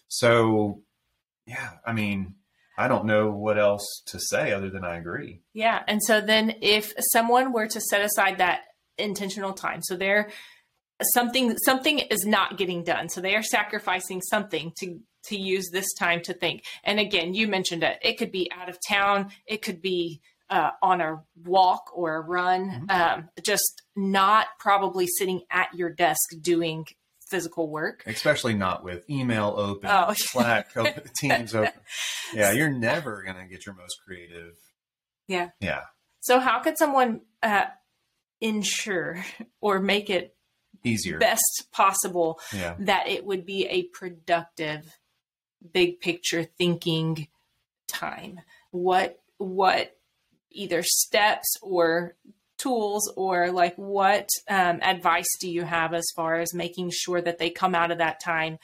[0.08, 0.82] So,
[1.46, 2.36] yeah, I mean,
[2.78, 5.42] I don't know what else to say other than I agree.
[5.54, 5.84] Yeah.
[5.88, 8.62] And so then if someone were to set aside that
[8.98, 10.30] intentional time, so they're
[11.02, 13.10] something something is not getting done.
[13.10, 16.64] So they are sacrificing something to to use this time to think.
[16.84, 17.98] And again you mentioned it.
[18.02, 19.32] It could be out of town.
[19.46, 22.88] It could be uh, on a walk or a run.
[22.88, 22.90] Mm-hmm.
[22.90, 26.86] um, just not probably sitting at your desk doing
[27.30, 28.04] physical work.
[28.06, 30.14] Especially not with email open oh.
[30.16, 31.74] slack open teams open.
[32.34, 34.54] Yeah you're never going to get your most creative.
[35.28, 35.50] Yeah.
[35.60, 35.82] Yeah.
[36.22, 37.66] So how could someone uh,
[38.42, 39.24] ensure
[39.62, 40.37] or make it
[40.84, 41.18] easier.
[41.20, 42.76] best possible yeah.
[42.80, 44.98] that it would be a productive
[45.72, 47.28] big picture thinking
[47.88, 48.42] time.
[48.72, 49.96] What what
[50.52, 52.16] either steps or
[52.58, 57.38] tools or like what um, advice do you have as far as making sure that
[57.38, 58.58] they come out of that time?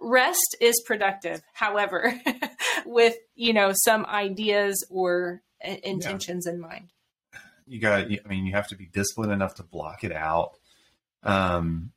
[0.00, 1.40] Rest is productive.
[1.52, 2.20] However
[2.86, 6.52] with you know some ideas or uh, intentions yeah.
[6.52, 6.92] in mind.
[7.66, 10.57] You got i mean you have to be disciplined enough to block it out
[11.22, 11.92] um,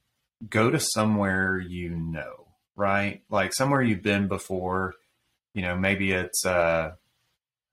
[0.50, 3.22] go to somewhere you know, right?
[3.30, 4.96] Like somewhere you've been before.
[5.54, 6.94] You know, maybe it's uh,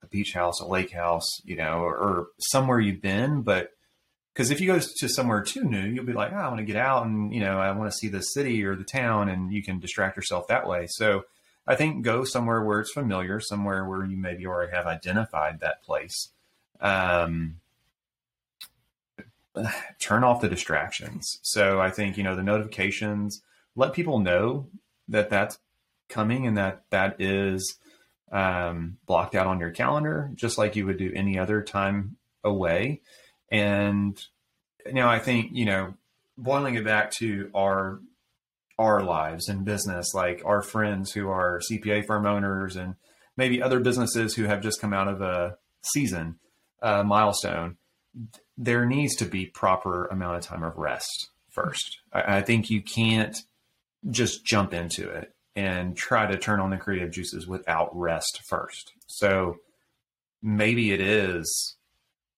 [0.03, 3.71] a beach house, a lake house, you know, or, or somewhere you've been, but
[4.33, 6.65] because if you go to somewhere too new, you'll be like, oh, I want to
[6.65, 9.51] get out and, you know, I want to see the city or the town and
[9.51, 10.85] you can distract yourself that way.
[10.89, 11.23] So
[11.67, 15.83] I think go somewhere where it's familiar, somewhere where you maybe already have identified that
[15.83, 16.29] place.
[16.79, 17.57] Um,
[19.99, 21.39] turn off the distractions.
[21.41, 23.41] So I think, you know, the notifications,
[23.75, 24.67] let people know
[25.07, 25.59] that that's
[26.09, 27.77] coming and that that is
[28.31, 33.01] um, blocked out on your calendar, just like you would do any other time away.
[33.51, 34.19] And
[34.85, 35.95] you now I think, you know,
[36.37, 37.99] boiling it back to our
[38.77, 42.95] our lives and business, like our friends who are CPA firm owners and
[43.35, 46.39] maybe other businesses who have just come out of a season
[46.81, 47.75] uh, milestone,
[48.61, 51.99] there needs to be proper amount of time of rest first.
[52.13, 53.35] I, I think you can't
[54.11, 58.91] just jump into it and try to turn on the creative juices without rest first.
[59.07, 59.57] So
[60.43, 61.75] maybe it is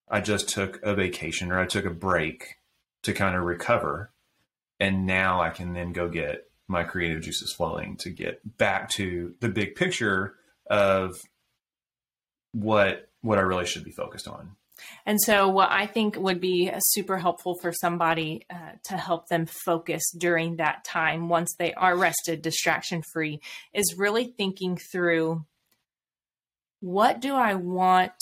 [0.09, 2.57] I just took a vacation or I took a break
[3.03, 4.11] to kind of recover.
[4.79, 9.33] And now I can then go get my creative juices flowing to get back to
[9.39, 10.35] the big picture
[10.69, 11.15] of
[12.51, 14.55] what what I really should be focused on.
[15.05, 19.45] And so, what I think would be super helpful for somebody uh, to help them
[19.45, 23.39] focus during that time, once they are rested, distraction free,
[23.73, 25.45] is really thinking through
[26.79, 28.13] what do I want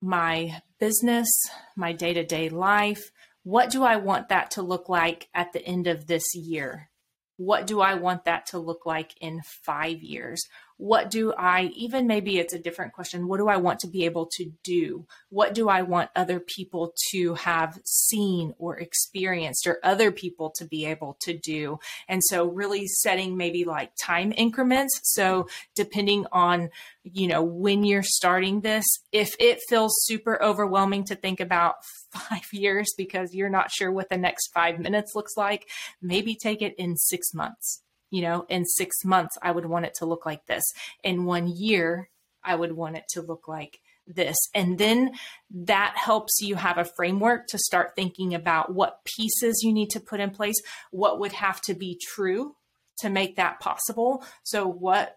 [0.00, 1.28] my business,
[1.76, 3.10] my day to day life.
[3.42, 6.90] What do I want that to look like at the end of this year?
[7.36, 10.42] What do I want that to look like in five years?
[10.80, 14.06] What do I, even maybe it's a different question, what do I want to be
[14.06, 15.06] able to do?
[15.28, 20.64] What do I want other people to have seen or experienced or other people to
[20.64, 21.80] be able to do?
[22.08, 24.98] And so really setting maybe like time increments.
[25.04, 26.70] So depending on,
[27.04, 31.74] you know, when you're starting this, if it feels super overwhelming to think about
[32.10, 35.68] five years because you're not sure what the next five minutes looks like,
[36.00, 39.94] maybe take it in six months you know, in six months, I would want it
[39.98, 40.64] to look like this.
[41.04, 42.10] In one year,
[42.42, 44.36] I would want it to look like this.
[44.54, 45.12] And then
[45.50, 50.00] that helps you have a framework to start thinking about what pieces you need to
[50.00, 50.56] put in place,
[50.90, 52.56] what would have to be true
[52.98, 54.24] to make that possible.
[54.42, 55.16] So what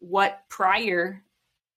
[0.00, 1.24] what prior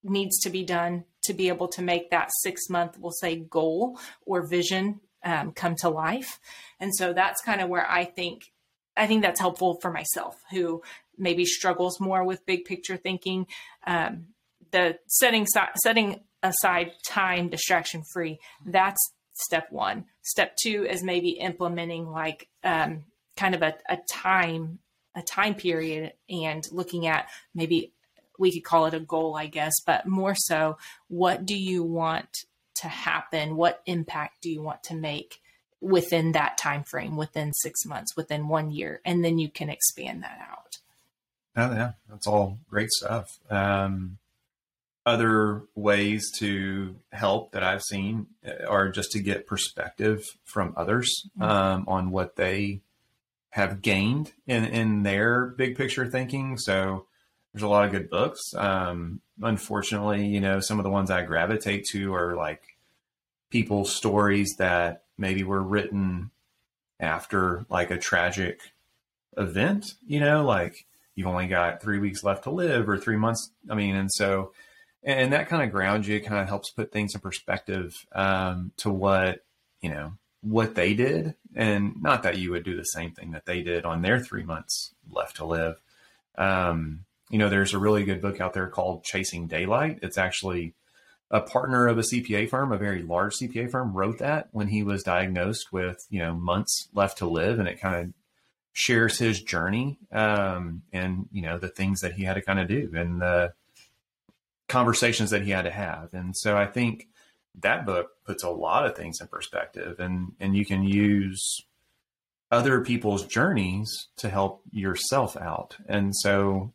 [0.04, 4.00] needs to be done to be able to make that six month, we'll say, goal
[4.26, 6.40] or vision um, come to life.
[6.80, 8.51] And so that's kind of where I think
[8.98, 10.82] I think that's helpful for myself who
[11.18, 13.48] maybe struggles more with big picture thinking.
[13.86, 14.28] Um,
[14.72, 15.46] the setting
[15.84, 19.00] setting aside time distraction free that's
[19.34, 20.06] step one.
[20.24, 24.80] Step two is maybe implementing like um, kind of a, a time
[25.16, 27.94] a time period and looking at maybe
[28.40, 30.78] we could call it a goal, I guess, but more so,
[31.10, 33.56] what do you want to happen?
[33.56, 35.42] What impact do you want to make
[35.82, 40.24] within that time frame within six months within one year and then you can expand
[40.24, 40.78] that out.
[41.56, 41.92] Oh yeah.
[42.10, 43.28] That's all great stuff.
[43.50, 44.18] Um,
[45.06, 51.28] other ways to help that i've seen uh, are just to get perspective from others
[51.36, 51.42] mm-hmm.
[51.42, 52.80] um, on what they
[53.50, 56.56] have gained in in their big picture thinking.
[56.58, 57.08] So
[57.52, 58.40] there's a lot of good books.
[58.56, 62.62] Um, unfortunately you know some of the ones i gravitate to are like
[63.50, 66.32] people's stories that maybe were written
[67.00, 68.60] after like a tragic
[69.38, 73.52] event, you know, like you've only got three weeks left to live or three months.
[73.70, 74.52] I mean, and so,
[75.04, 78.92] and that kind of grounds you, kind of helps put things in perspective um, to
[78.92, 79.46] what,
[79.82, 81.36] you know, what they did.
[81.56, 84.44] And not that you would do the same thing that they did on their three
[84.44, 85.82] months left to live.
[86.38, 90.00] Um, you know, there's a really good book out there called Chasing Daylight.
[90.02, 90.74] It's actually
[91.32, 94.84] a partner of a CPA firm, a very large CPA firm, wrote that when he
[94.84, 98.14] was diagnosed with you know months left to live, and it kind of
[98.74, 102.68] shares his journey um, and you know the things that he had to kind of
[102.68, 103.54] do and the
[104.68, 106.14] conversations that he had to have.
[106.14, 107.08] And so I think
[107.60, 111.62] that book puts a lot of things in perspective, and and you can use
[112.52, 115.78] other people's journeys to help yourself out.
[115.88, 116.74] And so,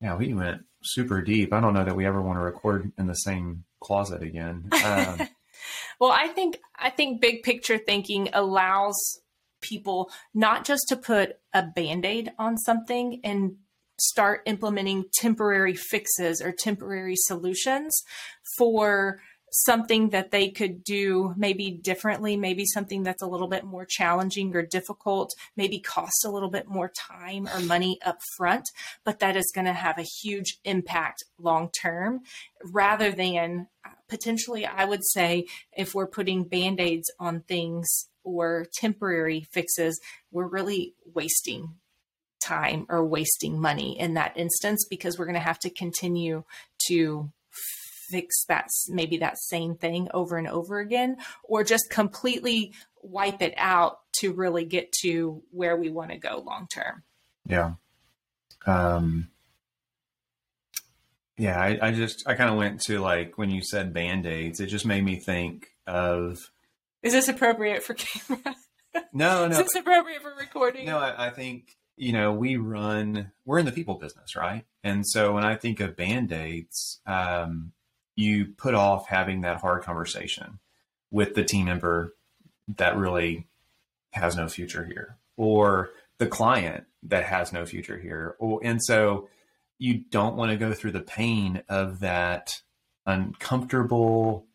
[0.00, 1.52] yeah, we went super deep.
[1.52, 4.68] I don't know that we ever want to record in the same closet again.
[4.84, 5.28] Um,
[6.00, 8.96] well, I think I think big picture thinking allows
[9.60, 13.56] people not just to put a band-aid on something and
[13.98, 17.92] start implementing temporary fixes or temporary solutions
[18.56, 23.84] for something that they could do maybe differently, maybe something that's a little bit more
[23.84, 28.68] challenging or difficult, maybe cost a little bit more time or money up front,
[29.04, 32.20] but that is going to have a huge impact long term
[32.72, 38.66] rather than uh, potentially, I would say if we're putting band aids on things or
[38.74, 41.74] temporary fixes, we're really wasting
[42.40, 46.44] time or wasting money in that instance because we're going to have to continue
[46.88, 47.30] to
[48.10, 53.54] fix that maybe that same thing over and over again or just completely wipe it
[53.56, 57.02] out to really get to where we want to go long term.
[57.46, 57.72] Yeah.
[58.66, 59.28] Um
[61.38, 64.66] yeah i, I just i kind of went to like when you said band-aids it
[64.66, 66.36] just made me think of
[67.02, 68.54] is this appropriate for camera?
[69.14, 69.52] No no.
[69.52, 70.84] Is this appropriate for recording?
[70.84, 74.64] No I, I think you know, we run, we're in the people business, right?
[74.82, 77.72] And so when I think of band aids, um,
[78.20, 80.58] you put off having that hard conversation
[81.10, 82.14] with the team member
[82.76, 83.46] that really
[84.12, 88.36] has no future here or the client that has no future here.
[88.38, 89.28] Or, and so
[89.78, 92.50] you don't want to go through the pain of that
[93.06, 94.46] uncomfortable,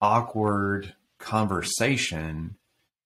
[0.00, 2.56] awkward conversation.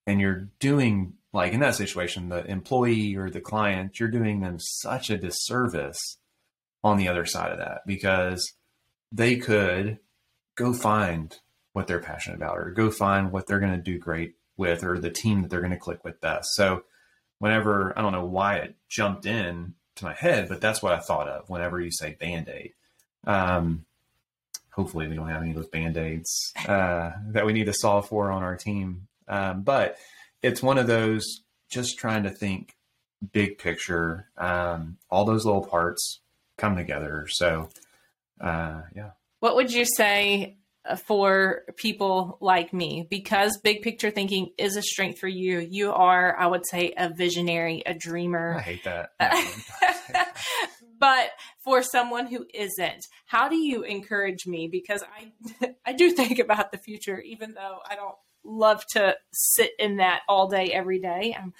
[0.06, 4.58] And you're doing like in that situation, the employee or the client, you're doing them
[4.60, 6.18] such a disservice
[6.84, 8.54] on the other side of that because
[9.12, 9.98] they could
[10.54, 11.38] go find
[11.72, 14.98] what they're passionate about or go find what they're going to do great with or
[14.98, 16.48] the team that they're going to click with best.
[16.54, 16.82] So
[17.38, 20.98] whenever I don't know why it jumped in to my head, but that's what I
[20.98, 22.72] thought of whenever you say band-aid.
[23.26, 23.84] Um,
[24.70, 28.30] hopefully we don't have any of those band-aids uh, that we need to solve for
[28.30, 29.08] on our team.
[29.28, 29.96] Um, but
[30.42, 32.76] it's one of those just trying to think
[33.32, 34.28] big picture.
[34.36, 36.20] Um, all those little parts
[36.56, 37.26] come together.
[37.28, 37.70] So,
[38.40, 39.10] uh, yeah.
[39.40, 43.06] What would you say uh, for people like me?
[43.08, 45.58] Because big picture thinking is a strength for you.
[45.60, 48.56] You are, I would say, a visionary, a dreamer.
[48.56, 49.10] I hate that.
[50.98, 51.30] but
[51.62, 54.68] for someone who isn't, how do you encourage me?
[54.70, 59.70] Because I, I do think about the future, even though I don't love to sit
[59.78, 61.36] in that all day, every day.
[61.38, 61.52] I'm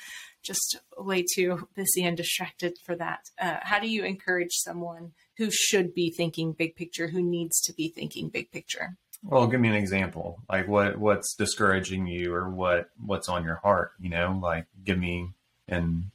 [0.43, 3.21] just way too busy and distracted for that.
[3.41, 7.73] Uh, how do you encourage someone who should be thinking big picture, who needs to
[7.73, 8.97] be thinking big picture?
[9.23, 10.41] Well, give me an example.
[10.49, 13.93] Like what what's discouraging you, or what what's on your heart?
[13.99, 15.31] You know, like give me,
[15.67, 16.11] and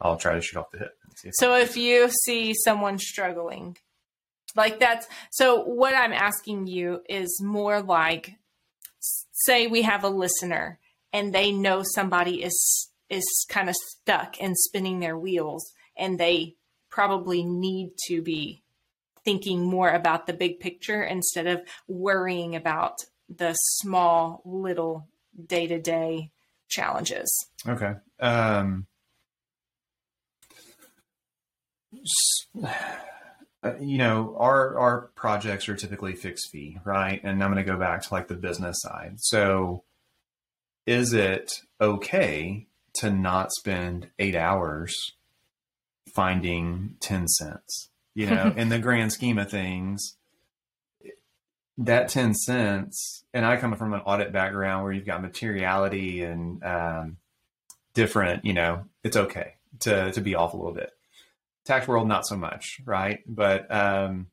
[0.00, 0.98] I'll try to shoot off the hip.
[1.24, 3.76] If so, if you see someone struggling,
[4.56, 8.36] like that's so, what I'm asking you is more like
[9.32, 10.78] say we have a listener
[11.12, 16.56] and they know somebody is is kind of stuck and spinning their wheels and they
[16.88, 18.61] probably need to be
[19.24, 25.08] thinking more about the big picture instead of worrying about the small little
[25.46, 26.30] day-to-day
[26.68, 27.30] challenges
[27.66, 28.86] okay um
[33.62, 37.20] uh, you know, our our projects are typically fixed fee, right?
[37.22, 39.14] And I'm going to go back to like the business side.
[39.18, 39.84] So,
[40.86, 44.94] is it okay to not spend eight hours
[46.14, 47.88] finding ten cents?
[48.14, 50.16] You know, in the grand scheme of things,
[51.78, 53.24] that ten cents.
[53.34, 57.16] And I come from an audit background where you've got materiality and um,
[57.94, 58.44] different.
[58.44, 60.92] You know, it's okay to to be off a little bit
[61.64, 64.26] tax world not so much right but um,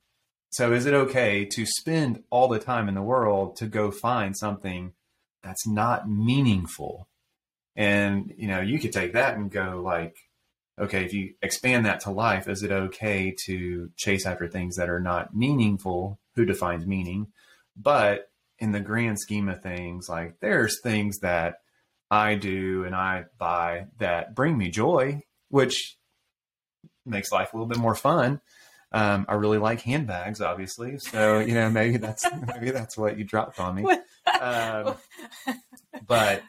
[0.49, 4.35] so is it okay to spend all the time in the world to go find
[4.37, 4.93] something
[5.43, 7.07] that's not meaningful
[7.75, 10.15] and you know you could take that and go like
[10.79, 14.89] okay if you expand that to life is it okay to chase after things that
[14.89, 17.27] are not meaningful who defines meaning
[17.75, 21.55] but in the grand scheme of things like there's things that
[22.11, 25.97] i do and i buy that bring me joy which
[27.09, 28.41] makes life a little bit more fun.
[28.91, 30.97] Um, I really like handbags, obviously.
[30.97, 33.85] So you know, maybe that's maybe that's what you dropped on me.
[34.39, 34.95] Um,
[36.07, 36.41] but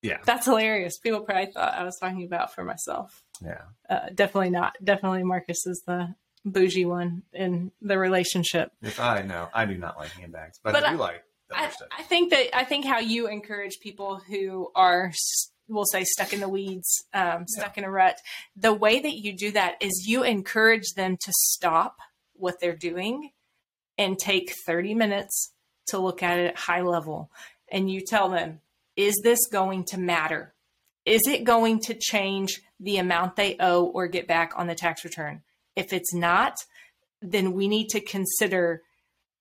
[0.00, 0.98] yeah, that's hilarious.
[0.98, 3.22] People probably thought I was talking about for myself.
[3.44, 4.76] Yeah, uh, definitely not.
[4.82, 8.72] Definitely, Marcus is the bougie one in the relationship.
[8.82, 11.24] If I know, I do not like handbags, but, but I do I, like.
[11.54, 15.12] I, I, think that I think how you encourage people who are
[15.68, 17.82] we'll say stuck in the weeds, um, stuck yeah.
[17.82, 18.18] in a rut.
[18.56, 21.98] The way that you do that is you encourage them to stop
[22.34, 23.30] what they're doing
[23.98, 25.52] and take 30 minutes
[25.86, 27.30] to look at it at high level.
[27.70, 28.60] And you tell them,
[28.96, 30.54] is this going to matter?
[31.04, 35.04] Is it going to change the amount they owe or get back on the tax
[35.04, 35.42] return?
[35.74, 36.56] If it's not,
[37.20, 38.82] then we need to consider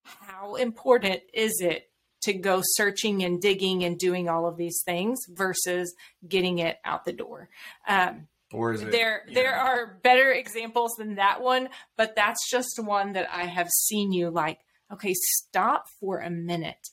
[0.03, 1.89] how important is it
[2.23, 5.93] to go searching and digging and doing all of these things versus
[6.27, 7.49] getting it out the door.
[7.87, 12.79] Um, or is it, there there are better examples than that one, but that's just
[12.83, 14.59] one that I have seen you like,
[14.91, 16.89] okay, stop for a minute.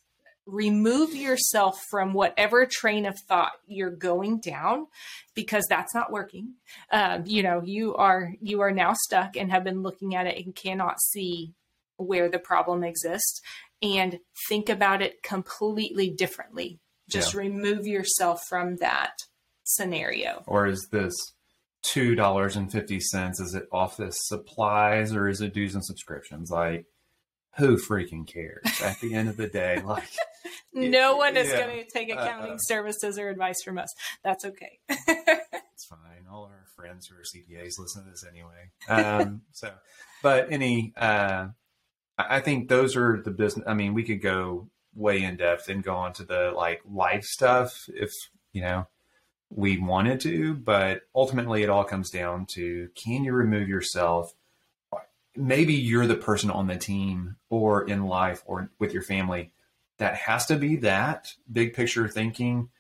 [0.51, 4.87] Remove yourself from whatever train of thought you're going down
[5.35, 6.55] because that's not working.
[6.91, 10.43] Um, you know, you are you are now stuck and have been looking at it
[10.43, 11.53] and cannot see
[11.99, 13.43] where the problem exists
[13.83, 16.81] and think about it completely differently.
[17.11, 17.41] Just yeah.
[17.41, 19.13] remove yourself from that
[19.65, 20.43] scenario.
[20.47, 21.15] Or is this
[21.83, 23.39] two dollars and fifty cents?
[23.39, 26.51] Is it office supplies or is it dues and subscriptions?
[26.51, 26.87] Like
[27.59, 29.83] who freaking cares at the end of the day?
[29.89, 30.09] Like
[30.73, 31.67] no one is yeah.
[31.67, 33.89] going to take accounting uh, services or advice from us.
[34.23, 34.79] That's okay.
[34.89, 36.27] it's fine.
[36.31, 38.71] All our friends who are CPAs listen to this anyway.
[38.89, 39.73] Um, so,
[40.23, 41.49] but any, uh,
[42.19, 43.67] I think those are the business.
[43.67, 47.25] I mean, we could go way in depth and go on to the like life
[47.25, 48.11] stuff if
[48.53, 48.87] you know
[49.51, 54.33] we wanted to, but ultimately it all comes down to can you remove yourself?
[55.37, 59.53] Maybe you're the person on the team or in life or with your family
[59.99, 62.71] that has to be that big picture thinking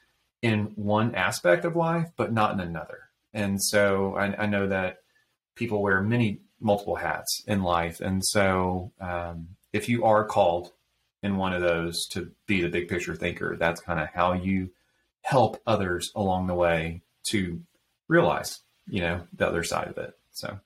[0.43, 3.11] in one aspect of life, but not in another.
[3.35, 4.99] And so I, I know that
[5.55, 8.01] people wear many multiple hats in life.
[8.01, 10.73] And so um, if you are called
[11.23, 14.71] in one of those to be the big picture thinker, that's kind of how you
[15.23, 17.61] help others along the way to
[18.07, 20.17] realize, you know, the other side of it.
[20.31, 20.59] So.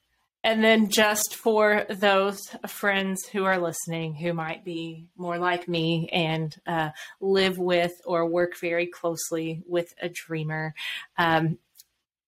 [0.45, 6.09] And then, just for those friends who are listening who might be more like me
[6.13, 6.91] and uh,
[7.21, 10.75] live with or work very closely with a dreamer,
[11.17, 11.59] um,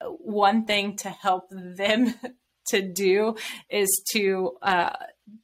[0.00, 2.14] one thing to help them
[2.68, 3.36] to do
[3.68, 4.90] is to uh,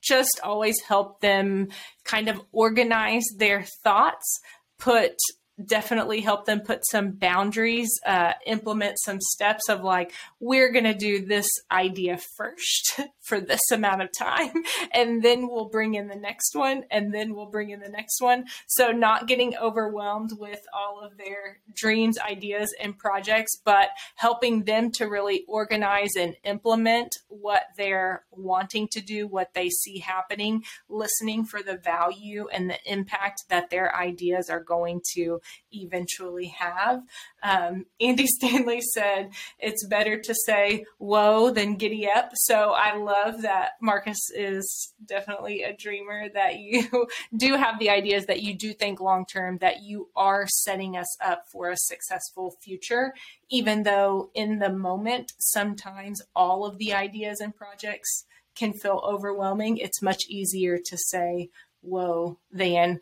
[0.01, 1.69] just always help them
[2.05, 4.41] kind of organize their thoughts,
[4.79, 5.17] put
[5.65, 10.95] definitely help them put some boundaries, uh, implement some steps of like, we're going to
[10.95, 14.53] do this idea first for this amount of time,
[14.93, 18.21] and then we'll bring in the next one, and then we'll bring in the next
[18.21, 18.45] one.
[18.67, 24.91] So, not getting overwhelmed with all of their dreams, ideas, and projects, but helping them
[24.93, 31.45] to really organize and implement what they're wanting to do, what they see happening, listening
[31.45, 35.41] for the value and the impact that their ideas are going to
[35.73, 37.03] eventually have.
[37.43, 42.31] Um, Andy Stanley said it's better to say whoa than giddy up.
[42.35, 48.27] So I love that Marcus is definitely a dreamer, that you do have the ideas,
[48.27, 52.55] that you do think long term, that you are setting us up for a successful
[52.63, 53.15] future,
[53.51, 58.25] even though in the moment, sometimes all of the ideas and projects
[58.55, 59.79] can feel overwhelming.
[59.79, 61.49] It's much easier to say,
[61.81, 63.01] whoa, than,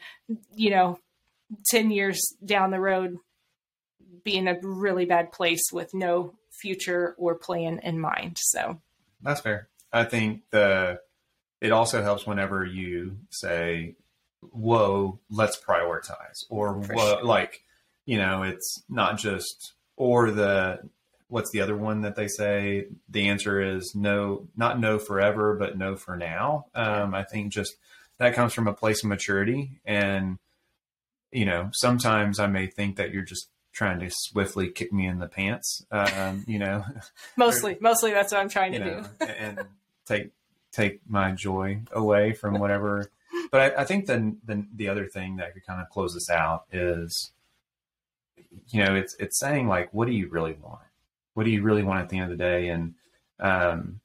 [0.54, 0.98] you know,
[1.70, 3.16] 10 years down the road
[4.24, 8.36] be in a really bad place with no future or plan in mind.
[8.38, 8.80] So
[9.22, 9.68] that's fair.
[9.92, 11.00] I think the
[11.60, 13.96] it also helps whenever you say,
[14.40, 17.24] "Whoa, let's prioritize," or For "Whoa," sure.
[17.24, 17.62] like
[18.06, 20.80] you know, it's not just or the
[21.28, 22.86] what's the other one that they say?
[23.08, 26.66] The answer is no, not no forever, but no for now.
[26.74, 27.76] Um, I think just
[28.16, 30.38] that comes from a place of maturity and
[31.32, 35.18] you know, sometimes I may think that you're just trying to swiftly kick me in
[35.18, 35.84] the pants.
[35.90, 36.84] Um, you know,
[37.36, 39.60] mostly, or, mostly that's what I'm trying to know, do, and
[40.06, 40.30] take
[40.72, 43.10] take my joy away from whatever.
[43.50, 46.30] But I, I think then the, the other thing that could kind of close this
[46.30, 47.32] out is,
[48.68, 50.80] you know, it's it's saying like, what do you really want?
[51.34, 52.68] What do you really want at the end of the day?
[52.68, 52.94] And
[53.38, 54.00] um,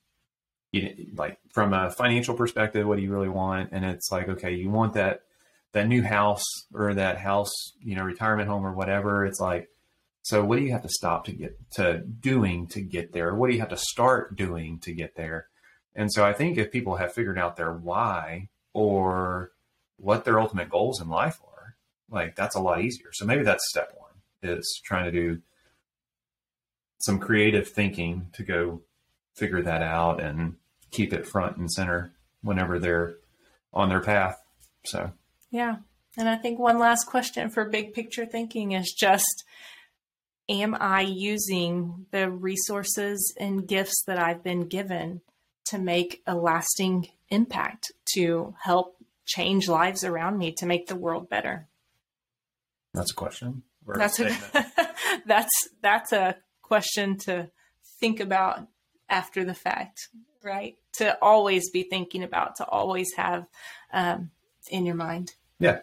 [0.71, 3.69] you, like from a financial perspective, what do you really want?
[3.71, 5.24] And it's like, okay, you want that
[5.74, 6.43] that new house
[6.74, 9.26] or that house, you know, retirement home or whatever.
[9.26, 9.69] It's like,
[10.21, 13.36] so what do you have to stop to get to doing to get there?
[13.36, 15.47] What do you have to start doing to get there?
[15.95, 19.51] And so I think if people have figured out their why or
[19.97, 21.76] what their ultimate goals in life are,
[22.09, 23.09] like that's a lot easier.
[23.11, 24.11] So maybe that's step one
[24.41, 25.41] is trying to do
[26.99, 28.82] some creative thinking to go
[29.36, 30.55] figure that out and
[30.91, 33.15] keep it front and center whenever they're
[33.74, 34.41] on their path.
[34.86, 35.11] So
[35.54, 35.76] yeah.
[36.18, 39.45] And I think one last question for big picture thinking is just
[40.49, 45.22] Am I using the resources and gifts that I've been given
[45.68, 51.30] to make a lasting impact, to help change lives around me, to make the world
[51.30, 51.70] better?
[52.93, 53.64] That's a question.
[53.88, 54.36] That's a,
[55.26, 57.49] that's that's a question to
[58.01, 58.68] think about
[59.10, 60.10] after the fact,
[60.43, 60.76] right?
[60.97, 63.45] To always be thinking about, to always have
[63.93, 64.32] um,
[64.70, 65.32] in your mind.
[65.64, 65.80] Yeah.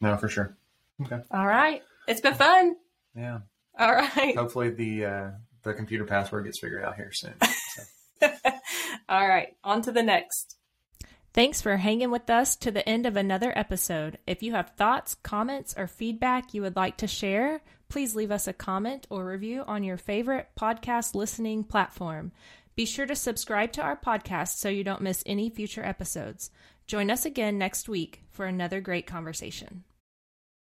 [0.00, 0.56] No, for sure.
[1.00, 1.20] Okay.
[1.30, 1.82] All right.
[2.06, 2.76] It's been fun.
[3.16, 3.38] Yeah.
[3.78, 4.36] All right.
[4.36, 5.30] Hopefully the uh,
[5.62, 7.34] the computer password gets figured out here soon.
[7.40, 8.28] So.
[9.08, 9.56] All right.
[9.64, 10.56] On to the next.
[11.32, 14.18] Thanks for hanging with us to the end of another episode.
[14.26, 18.46] If you have thoughts, comments, or feedback you would like to share, please leave us
[18.46, 22.32] a comment or review on your favorite podcast listening platform.
[22.74, 26.50] Be sure to subscribe to our podcast so you don't miss any future episodes.
[26.86, 29.84] Join us again next week for another great conversation.